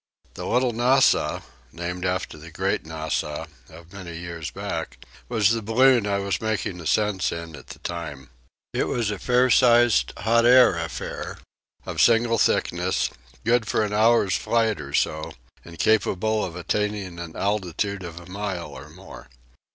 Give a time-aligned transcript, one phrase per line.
[0.33, 1.41] The "Little Nassau"
[1.71, 4.97] (named after the "Great Nassau" of many years back)
[5.29, 8.31] was the balloon I was making ascents in at the time.
[8.73, 11.37] It was a fair sized, hot air affair,
[11.85, 13.11] of single thickness,
[13.45, 15.33] good for an hour's flight or so
[15.63, 19.27] and capable of attaining an altitude of a mile or more.